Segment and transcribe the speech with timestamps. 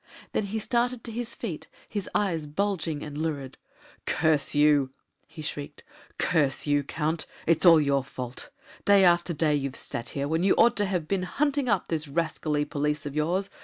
[0.31, 3.59] Then he started to his feet, his eyes bulging and lurid.
[4.07, 4.89] "Curse you!"
[5.27, 5.83] he shrieked;
[6.17, 7.27] "curse you, Count!
[7.45, 8.49] it's all your fault!
[8.83, 12.07] Day after day you've sat here, when you ought to have been hunting up these
[12.07, 13.51] rascally police of yours.